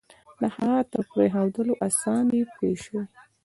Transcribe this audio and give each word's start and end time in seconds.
د 0.39 0.41
هغه 0.55 0.79
تر 0.91 1.01
پرېښودلو 1.13 1.73
آسان 1.87 2.21
دی 2.31 2.41
پوه 2.53 2.73
شوې!. 2.83 3.03